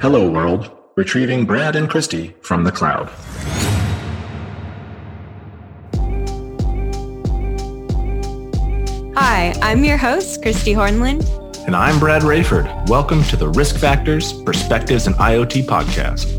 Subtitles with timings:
[0.00, 3.08] Hello world, retrieving Brad and Christy from the cloud.
[9.16, 11.26] Hi, I'm your host, Christy Hornland.
[11.66, 12.88] And I'm Brad Rayford.
[12.88, 16.30] Welcome to the Risk Factors, Perspectives, and IoT podcast.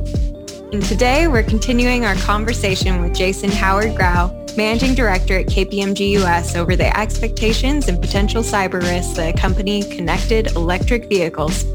[0.72, 6.78] And today we're continuing our conversation with Jason Haward-Grau, Managing Director at KPMG US over
[6.78, 11.66] the expectations and potential cyber risks that accompany connected electric vehicles.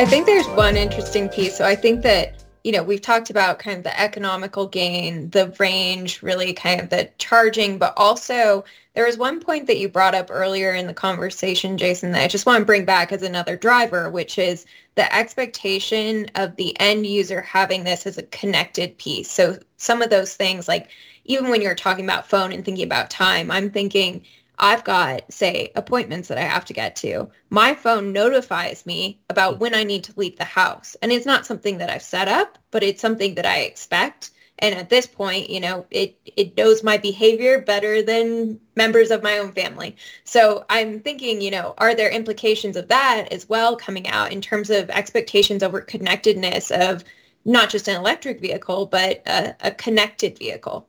[0.00, 1.58] I think there's one interesting piece.
[1.58, 5.54] So I think that you know, we've talked about kind of the economical gain, the
[5.58, 10.14] range, really kind of the charging, but also there was one point that you brought
[10.14, 13.56] up earlier in the conversation, Jason, that I just want to bring back as another
[13.56, 19.30] driver, which is the expectation of the end user having this as a connected piece.
[19.30, 20.88] So some of those things, like
[21.24, 24.22] even when you're talking about phone and thinking about time, I'm thinking,
[24.62, 27.30] I've got, say, appointments that I have to get to.
[27.48, 30.96] My phone notifies me about when I need to leave the house.
[31.00, 34.32] And it's not something that I've set up, but it's something that I expect.
[34.58, 39.22] And at this point, you know, it, it knows my behavior better than members of
[39.22, 39.96] my own family.
[40.24, 44.42] So I'm thinking, you know, are there implications of that as well coming out in
[44.42, 47.02] terms of expectations over connectedness of
[47.46, 50.86] not just an electric vehicle, but a, a connected vehicle?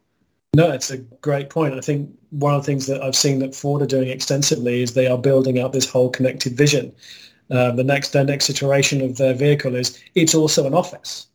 [0.53, 1.75] No, it's a great point.
[1.75, 4.93] I think one of the things that I've seen that Ford are doing extensively is
[4.93, 6.93] they are building out this whole connected vision.
[7.49, 11.27] Uh, the next their next iteration of their vehicle is it's also an office.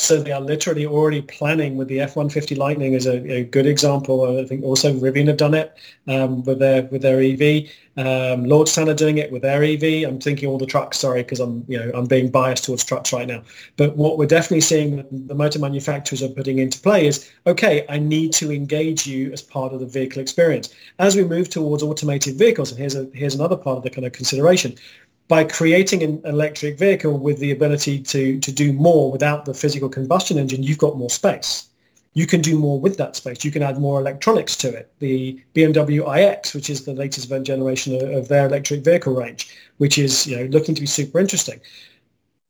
[0.00, 4.38] So they are literally already planning with the F-150 Lightning is a, a good example.
[4.38, 5.76] I think also Rivian have done it
[6.08, 7.68] um, with their with their EV.
[7.98, 10.08] Um, Lordstown are doing it with their EV.
[10.08, 10.98] I'm thinking all the trucks.
[10.98, 13.42] Sorry, because I'm you know I'm being biased towards trucks right now.
[13.76, 17.84] But what we're definitely seeing the motor manufacturers are putting into play is okay.
[17.90, 21.82] I need to engage you as part of the vehicle experience as we move towards
[21.82, 22.70] automated vehicles.
[22.70, 24.76] And here's a here's another part of the kind of consideration
[25.30, 29.88] by creating an electric vehicle with the ability to, to do more without the physical
[29.88, 31.68] combustion engine, you've got more space.
[32.14, 33.44] You can do more with that space.
[33.44, 34.92] You can add more electronics to it.
[34.98, 39.98] The BMW iX, which is the latest generation of, of their electric vehicle range, which
[39.98, 41.60] is you know looking to be super interesting.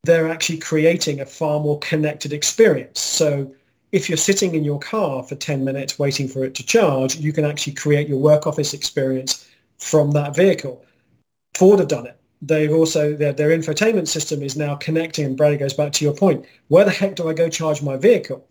[0.03, 2.99] They're actually creating a far more connected experience.
[2.99, 3.53] So
[3.91, 7.31] if you're sitting in your car for 10 minutes waiting for it to charge, you
[7.31, 9.47] can actually create your work office experience
[9.77, 10.83] from that vehicle.
[11.53, 15.57] Ford have done it they've also their, their infotainment system is now connecting and Brady
[15.57, 18.47] goes back to your point where the heck do I go charge my vehicle?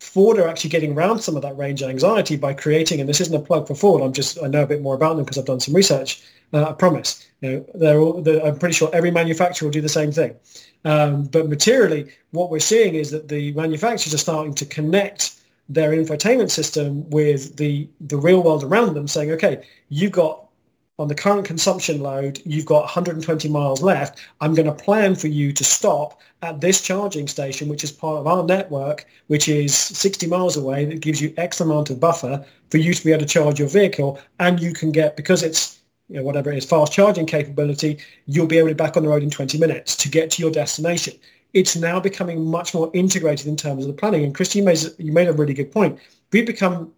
[0.00, 3.34] Ford are actually getting around some of that range anxiety by creating and this isn't
[3.34, 5.44] a plug for Ford I'm just I know a bit more about them because I've
[5.44, 6.22] done some research
[6.52, 7.26] uh, I promise.
[7.40, 10.36] You know they're, all, they're, I'm pretty sure every manufacturer will do the same thing.
[10.84, 15.36] Um, but materially what we're seeing is that the manufacturers are starting to connect
[15.68, 20.46] their infotainment system with the the real world around them saying okay you've got
[21.02, 24.20] on the current consumption load, you've got 120 miles left.
[24.40, 28.18] I'm going to plan for you to stop at this charging station, which is part
[28.18, 30.84] of our network, which is 60 miles away.
[30.84, 33.68] That gives you X amount of buffer for you to be able to charge your
[33.68, 34.20] vehicle.
[34.38, 38.46] And you can get, because it's you know, whatever it is, fast charging capability, you'll
[38.46, 40.52] be able to be back on the road in 20 minutes to get to your
[40.52, 41.14] destination.
[41.52, 44.22] It's now becoming much more integrated in terms of the planning.
[44.22, 45.98] And Christy, you made, you made a really good point.
[46.30, 46.92] We've become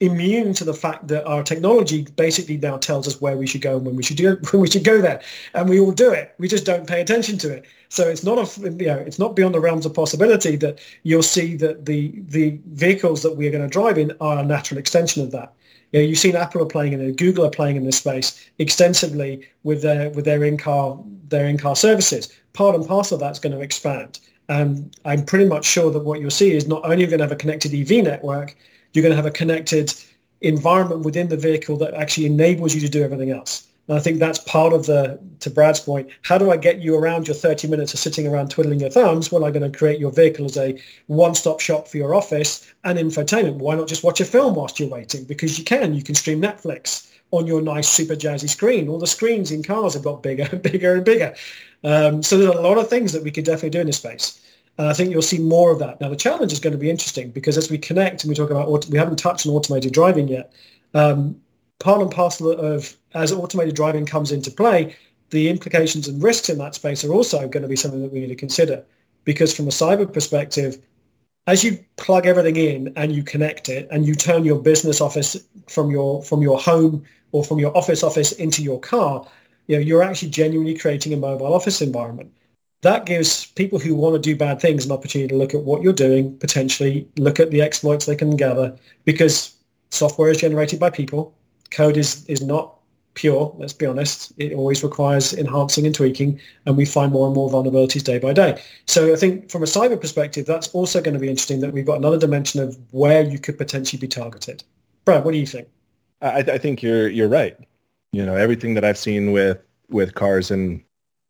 [0.00, 3.76] immune to the fact that our technology basically now tells us where we should go
[3.76, 5.22] and when we should do when we should go there
[5.54, 8.36] and we all do it we just don't pay attention to it so it's not
[8.36, 12.12] a you know it's not beyond the realms of possibility that you'll see that the
[12.28, 15.54] the vehicles that we're going to drive in are a natural extension of that
[15.92, 18.44] you know, you've seen Apple are playing in it, Google are playing in this space
[18.58, 22.32] extensively with their with their in-car their in-car services.
[22.52, 24.18] Part and parcel of that's going to expand.
[24.48, 27.18] And I'm pretty much sure that what you'll see is not only are we going
[27.18, 28.56] to have a connected EV network,
[28.96, 29.94] you're going to have a connected
[30.40, 33.66] environment within the vehicle that actually enables you to do everything else.
[33.88, 36.96] And I think that's part of the, to Brad's point, how do I get you
[36.96, 39.30] around your 30 minutes of sitting around twiddling your thumbs?
[39.30, 42.98] Well, I'm going to create your vehicle as a one-stop shop for your office and
[42.98, 43.56] infotainment.
[43.56, 45.24] Why not just watch a film whilst you're waiting?
[45.24, 45.94] Because you can.
[45.94, 48.88] You can stream Netflix on your nice, super jazzy screen.
[48.88, 51.34] All the screens in cars have got bigger and bigger and bigger.
[51.84, 54.40] Um, so there's a lot of things that we could definitely do in this space.
[54.78, 56.00] And I think you'll see more of that.
[56.00, 58.50] Now, the challenge is going to be interesting because as we connect and we talk
[58.50, 60.52] about, we haven't touched on automated driving yet,
[60.94, 61.40] um,
[61.78, 64.94] part and parcel of as automated driving comes into play,
[65.30, 68.20] the implications and risks in that space are also going to be something that we
[68.20, 68.84] need to consider.
[69.24, 70.78] Because from a cyber perspective,
[71.46, 75.36] as you plug everything in and you connect it and you turn your business office
[75.68, 79.26] from your from your home or from your office office into your car,
[79.66, 82.30] you know, you're actually genuinely creating a mobile office environment
[82.82, 85.82] that gives people who want to do bad things an opportunity to look at what
[85.82, 89.54] you're doing, potentially look at the exploits they can gather, because
[89.90, 91.34] software is generated by people.
[91.70, 92.76] Code is, is not
[93.14, 94.32] pure, let's be honest.
[94.36, 98.32] It always requires enhancing and tweaking, and we find more and more vulnerabilities day by
[98.32, 98.62] day.
[98.86, 101.86] So I think from a cyber perspective, that's also going to be interesting that we've
[101.86, 104.62] got another dimension of where you could potentially be targeted.
[105.04, 105.68] Brad, what do you think?
[106.22, 107.56] I, I think you're you're right.
[108.12, 109.58] You know, everything that I've seen with
[109.88, 110.82] with cars and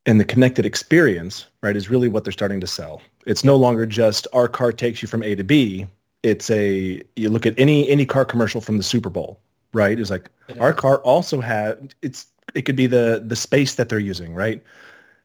[0.06, 3.03] and the connected experience, right, is really what they're starting to sell.
[3.26, 5.87] It's no longer just our car takes you from A to B.
[6.23, 9.41] It's a you look at any any car commercial from the Super Bowl,
[9.73, 9.99] right?
[9.99, 10.56] It's like yeah.
[10.61, 14.62] our car also had it's it could be the the space that they're using, right?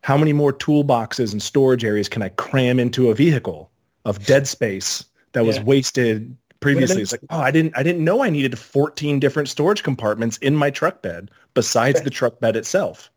[0.01, 3.69] How many more toolboxes and storage areas can I cram into a vehicle
[4.03, 5.63] of dead space that was yeah.
[5.63, 7.03] wasted previously?
[7.03, 10.55] It's like, oh, I didn't I didn't know I needed 14 different storage compartments in
[10.55, 13.10] my truck bed besides the truck bed itself.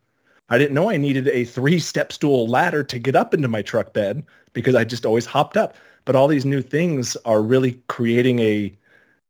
[0.48, 3.92] I didn't know I needed a three-step stool ladder to get up into my truck
[3.92, 5.76] bed because I just always hopped up.
[6.04, 8.76] But all these new things are really creating a.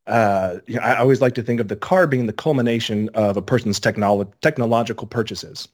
[0.07, 3.39] Uh, you know, I always like to think of the car being the culmination of
[3.39, 5.69] a person's technolo- technological purchases.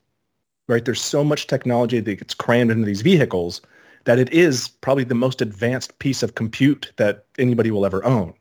[0.68, 0.84] Right?
[0.84, 3.60] There's so much technology that gets crammed into these vehicles
[4.04, 8.34] that it is probably the most advanced piece of compute that anybody will ever own.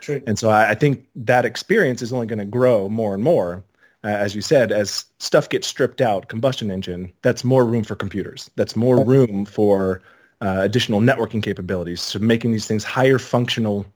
[0.00, 0.22] True.
[0.26, 3.64] And so I, I think that experience is only going to grow more and more
[4.04, 7.94] uh, as you said, as stuff gets stripped out, combustion engine, that's more room for
[7.94, 8.50] computers.
[8.56, 10.02] That's more room for
[10.40, 12.00] uh, additional networking capabilities.
[12.00, 13.86] So making these things higher functional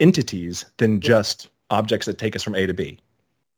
[0.00, 2.98] entities than just objects that take us from A to B.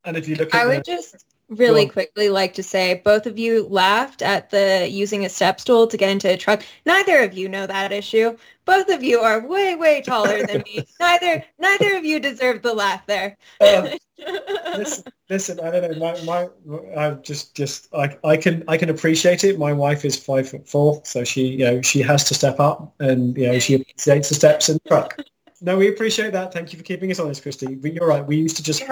[0.04, 3.38] And if you look at I would just really quickly like to say both of
[3.38, 6.62] you laughed at the using a step stool to get into a truck.
[6.86, 8.36] Neither of you know that issue.
[8.64, 10.86] Both of you are way, way taller than me.
[11.00, 13.36] neither neither of you deserve the laugh there.
[13.60, 13.88] Um,
[14.18, 15.98] listen, listen, I don't know.
[15.98, 19.58] My, my, I just, just, I, I can, I can appreciate it.
[19.58, 22.94] My wife is five foot four, so she, you know, she has to step up,
[23.00, 25.18] and you know, she appreciates the steps in the truck.
[25.64, 26.52] No, we appreciate that.
[26.52, 27.74] Thank you for keeping us honest, Christy.
[27.74, 28.24] But you're right.
[28.26, 28.82] We used to just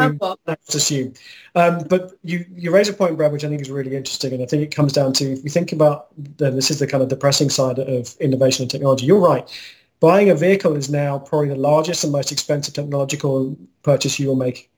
[0.70, 1.12] assume.
[1.54, 4.32] Um, but you, you raise a point, Brad, which I think is really interesting.
[4.32, 6.06] And I think it comes down to, if we think about,
[6.40, 9.04] uh, this is the kind of depressing side of innovation and technology.
[9.04, 9.46] You're right.
[10.00, 14.36] Buying a vehicle is now probably the largest and most expensive technological purchase you will
[14.36, 14.70] make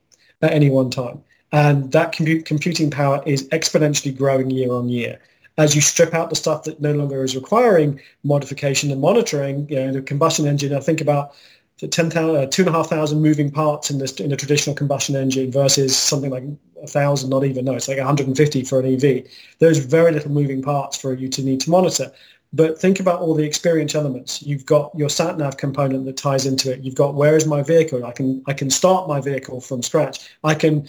[0.45, 1.23] at any one time.
[1.53, 5.21] And that compute, computing power is exponentially growing year on year.
[5.57, 9.77] As you strip out the stuff that no longer is requiring modification and monitoring, you
[9.77, 11.35] know, the combustion engine, I think about
[11.79, 16.31] the 10,000, uh, 2,500 moving parts in, this, in a traditional combustion engine versus something
[16.31, 19.25] like a 1,000, not even, no, it's like 150 for an EV.
[19.59, 22.11] There's very little moving parts for you to need to monitor.
[22.55, 24.41] But think about all the experience elements.
[24.41, 26.81] You've got your sat nav component that ties into it.
[26.85, 28.07] You've got where is my vehicle?
[28.07, 30.31] I can I can start my vehicle from scratch.
[30.45, 30.89] I can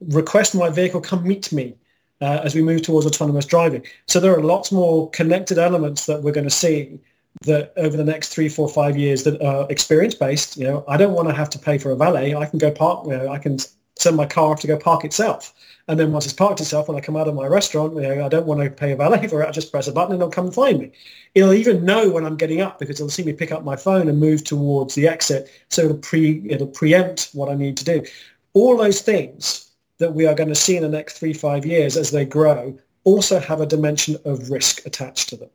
[0.00, 1.76] request my vehicle come meet me
[2.20, 3.84] uh, as we move towards autonomous driving.
[4.08, 6.98] So there are lots more connected elements that we're going to see
[7.42, 10.56] that over the next three, four, five years that are experience based.
[10.56, 12.34] You know, I don't want to have to pay for a valet.
[12.34, 13.06] I can go park.
[13.06, 13.58] You know, I can
[13.96, 15.54] send my car off to go park itself.
[15.88, 18.24] And then once it's parked itself, when I come out of my restaurant, you know,
[18.24, 19.48] I don't want to pay a valet for it.
[19.48, 20.92] I just press a button and it'll come and find me.
[21.34, 24.08] It'll even know when I'm getting up because it'll see me pick up my phone
[24.08, 25.48] and move towards the exit.
[25.68, 28.04] So it'll pre it'll preempt what I need to do.
[28.54, 31.96] All those things that we are going to see in the next three, five years
[31.96, 35.50] as they grow also have a dimension of risk attached to them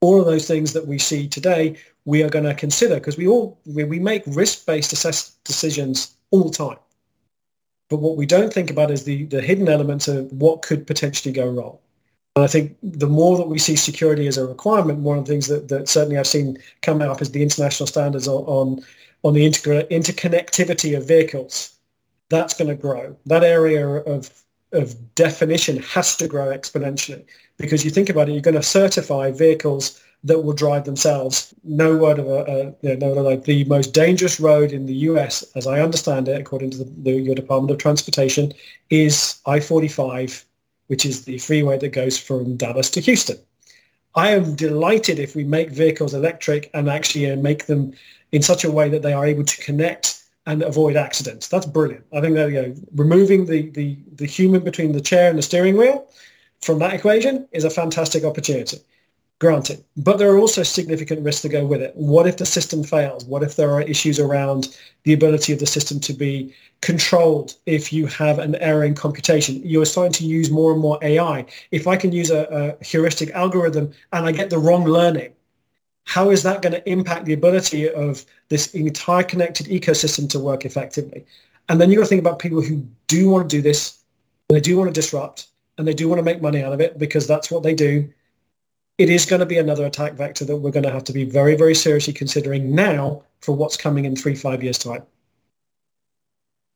[0.00, 3.26] all of those things that we see today, we are going to consider because we
[3.26, 6.78] all we make risk-based assess decisions all the time.
[7.90, 11.32] But what we don't think about is the, the hidden elements of what could potentially
[11.32, 11.76] go wrong.
[12.36, 15.32] And I think the more that we see security as a requirement, one of the
[15.32, 18.84] things that, that certainly I've seen come up is the international standards on, on,
[19.24, 21.74] on the inter- interconnectivity of vehicles.
[22.28, 23.16] That's going to grow.
[23.26, 24.30] That area of,
[24.70, 27.24] of definition has to grow exponentially
[27.56, 31.54] because you think about it, you're going to certify vehicles that will drive themselves.
[31.64, 34.94] No word of a, a you know, no, like the most dangerous road in the
[34.94, 38.52] US, as I understand it, according to the, the, your Department of Transportation,
[38.90, 40.44] is I-45,
[40.88, 43.38] which is the freeway that goes from Dallas to Houston.
[44.14, 47.92] I am delighted if we make vehicles electric and actually uh, make them
[48.32, 51.48] in such a way that they are able to connect and avoid accidents.
[51.48, 52.04] That's brilliant.
[52.12, 55.42] I think that you know, removing the, the, the human between the chair and the
[55.42, 56.08] steering wheel
[56.60, 58.78] from that equation is a fantastic opportunity.
[59.40, 61.96] Granted, but there are also significant risks that go with it.
[61.96, 63.24] What if the system fails?
[63.24, 67.90] What if there are issues around the ability of the system to be controlled if
[67.90, 69.62] you have an error in computation?
[69.64, 71.46] You're starting to use more and more AI.
[71.70, 75.32] If I can use a, a heuristic algorithm and I get the wrong learning,
[76.04, 80.66] how is that going to impact the ability of this entire connected ecosystem to work
[80.66, 81.24] effectively?
[81.70, 84.00] And then you've got to think about people who do want to do this,
[84.50, 85.46] they do want to disrupt,
[85.78, 88.06] and they do want to make money out of it because that's what they do.
[89.00, 91.24] It is going to be another attack vector that we're going to have to be
[91.24, 95.04] very, very seriously considering now for what's coming in three, five years time.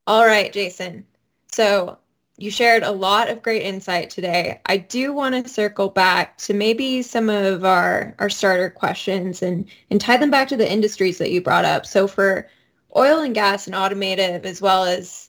[0.06, 1.04] All right, Jason.
[1.52, 1.98] So
[2.38, 4.62] you shared a lot of great insight today.
[4.64, 9.68] I do want to circle back to maybe some of our, our starter questions and,
[9.90, 11.84] and tie them back to the industries that you brought up.
[11.84, 12.48] So for
[12.96, 15.28] oil and gas and automotive, as well as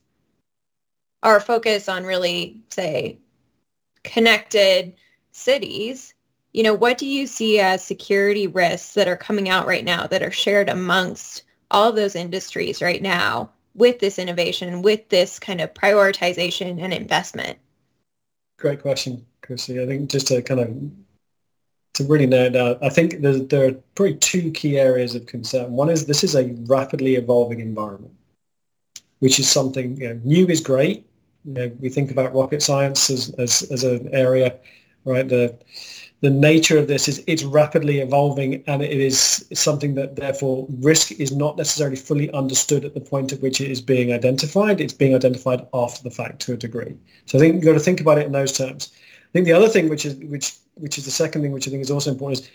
[1.24, 3.20] our focus on really, say,
[4.06, 4.94] connected
[5.34, 6.14] cities,
[6.56, 10.08] you know, what do you see as security risks that are coming out right now
[10.08, 15.60] that are shared amongst all those industries right now with this innovation, with this kind
[15.60, 17.58] of prioritization and investment?
[18.58, 19.82] Great question, Chrissy.
[19.82, 20.70] I think just to kind of
[21.96, 25.74] to really nail it I think there are probably two key areas of concern.
[25.74, 28.14] One is this is a rapidly evolving environment,
[29.20, 31.06] which is something you know, new is great.
[31.44, 34.56] You know, we think about rocket science as, as, as an area,
[35.04, 35.28] right?
[35.28, 35.58] The
[36.25, 41.12] the nature of this is it's rapidly evolving and it is something that therefore risk
[41.12, 44.82] is not necessarily fully understood at the point at which it is being identified.
[44.82, 46.98] It's being identified after the fact to a degree.
[47.27, 48.91] So I think you've got to think about it in those terms.
[48.96, 51.70] I think the other thing which is which which is the second thing which I
[51.70, 52.50] think is also important is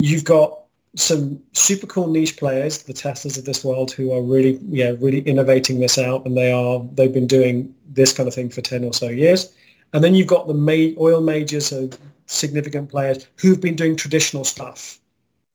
[0.00, 0.58] you've got
[0.96, 5.20] some super cool niche players, the Teslas of this world, who are really, yeah, really
[5.20, 8.82] innovating this out, and they are they've been doing this kind of thing for ten
[8.82, 9.54] or so years.
[9.92, 11.88] And then you've got the oil majors, so
[12.26, 14.98] significant players who've been doing traditional stuff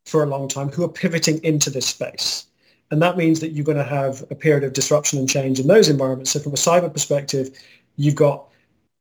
[0.06, 2.46] for a long time, who are pivoting into this space.
[2.90, 5.68] And that means that you're going to have a period of disruption and change in
[5.68, 6.32] those environments.
[6.32, 7.58] So from a cyber perspective,
[7.96, 8.48] you've got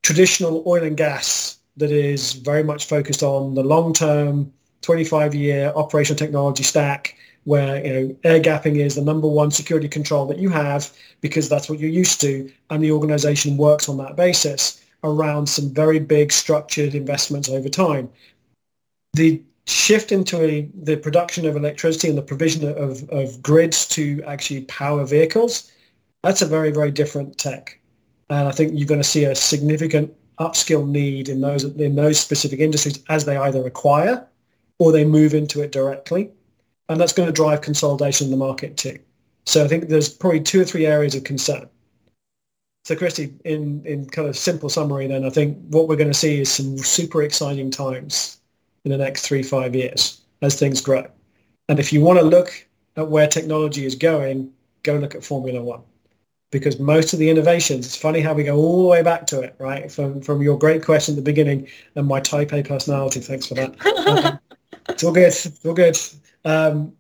[0.02, 6.62] traditional oil and gas that is very much focused on the long-term 25-year operational technology
[6.62, 10.92] stack where you know air gapping is the number one security control that you have
[11.20, 15.72] because that's what you're used to and the organization works on that basis around some
[15.72, 18.08] very big structured investments over time.
[19.14, 24.22] The shift into a, the production of electricity and the provision of, of grids to
[24.26, 25.70] actually power vehicles,
[26.22, 27.78] that's a very, very different tech.
[28.28, 32.18] And I think you're going to see a significant upskill need in those in those
[32.18, 34.26] specific industries as they either acquire
[34.78, 36.30] or they move into it directly.
[36.88, 38.98] And that's going to drive consolidation in the market too.
[39.46, 41.68] So I think there's probably two or three areas of concern.
[42.84, 46.14] So Christy, in, in kind of simple summary then, I think what we're going to
[46.14, 48.40] see is some super exciting times
[48.84, 51.06] in the next three, five years as things grow.
[51.68, 55.62] And if you want to look at where technology is going, go look at Formula
[55.62, 55.82] One.
[56.50, 59.40] Because most of the innovations, it's funny how we go all the way back to
[59.40, 59.90] it, right?
[59.92, 63.20] From from your great question at the beginning and my type A personality.
[63.20, 63.86] Thanks for that.
[64.08, 64.40] um,
[64.88, 65.28] it's all good.
[65.28, 65.96] It's all good.
[66.44, 66.92] Um,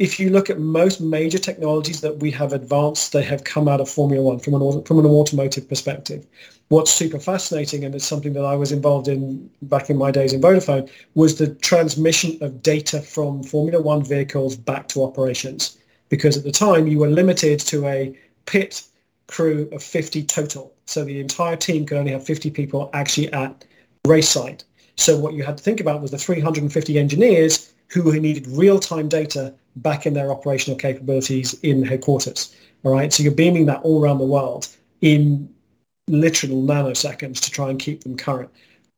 [0.00, 3.82] if you look at most major technologies that we have advanced, they have come out
[3.82, 6.26] of Formula One from an, from an automotive perspective.
[6.68, 10.32] What's super fascinating, and it's something that I was involved in back in my days
[10.32, 15.76] in Vodafone, was the transmission of data from Formula One vehicles back to operations.
[16.08, 18.82] Because at the time, you were limited to a pit
[19.26, 20.72] crew of 50 total.
[20.86, 23.66] So the entire team could only have 50 people actually at
[24.06, 24.64] race site.
[25.00, 29.54] So what you had to think about was the 350 engineers who needed real-time data
[29.76, 32.54] back in their operational capabilities in headquarters.
[32.84, 34.68] All right, so you're beaming that all around the world
[35.00, 35.48] in
[36.06, 38.50] literal nanoseconds to try and keep them current.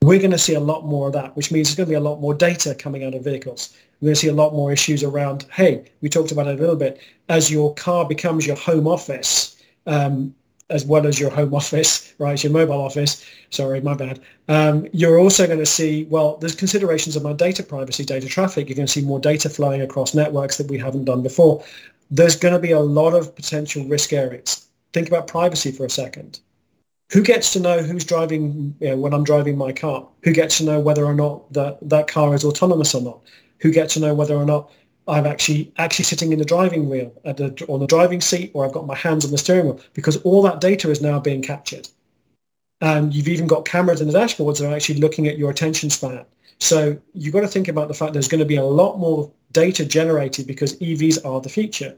[0.02, 1.94] We're going to see a lot more of that, which means there's going to be
[1.94, 3.72] a lot more data coming out of vehicles.
[4.00, 6.60] We're going to see a lot more issues around, hey, we talked about it a
[6.60, 9.56] little bit, as your car becomes your home office,
[9.86, 10.34] um,
[10.72, 15.18] as well as your home office, right, your mobile office, sorry, my bad, um, you're
[15.18, 18.68] also going to see, well, there's considerations about data privacy, data traffic.
[18.68, 21.62] You're going to see more data flowing across networks that we haven't done before.
[22.10, 24.66] There's going to be a lot of potential risk areas.
[24.92, 26.40] Think about privacy for a second.
[27.12, 30.08] Who gets to know who's driving you know, when I'm driving my car?
[30.24, 33.20] Who gets to know whether or not that, that car is autonomous or not?
[33.60, 34.70] Who gets to know whether or not
[35.08, 38.72] I'm actually actually sitting in the driving wheel the, on the driving seat or I've
[38.72, 41.88] got my hands on the steering wheel because all that data is now being captured.
[42.80, 45.90] And you've even got cameras in the dashboards that are actually looking at your attention
[45.90, 46.24] span.
[46.58, 49.30] So you've got to think about the fact there's going to be a lot more
[49.52, 51.96] data generated because EVs are the future.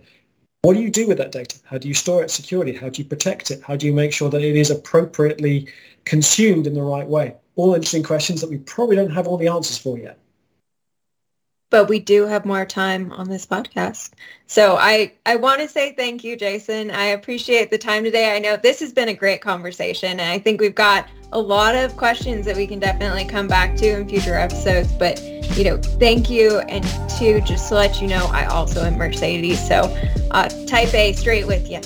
[0.62, 1.58] What do you do with that data?
[1.64, 2.74] How do you store it securely?
[2.74, 3.62] How do you protect it?
[3.62, 5.68] How do you make sure that it is appropriately
[6.04, 7.34] consumed in the right way?
[7.56, 10.18] All interesting questions that we probably don't have all the answers for yet
[11.74, 14.10] but we do have more time on this podcast.
[14.46, 16.88] So I, I want to say thank you, Jason.
[16.92, 18.36] I appreciate the time today.
[18.36, 21.74] I know this has been a great conversation and I think we've got a lot
[21.74, 24.92] of questions that we can definitely come back to in future episodes.
[24.92, 25.20] But,
[25.58, 26.60] you know, thank you.
[26.60, 29.58] And two, just to let you know, I also am Mercedes.
[29.66, 29.92] So
[30.30, 31.80] uh, type A straight with you.